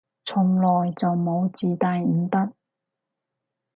[0.25, 2.53] 從來就冇自帶五筆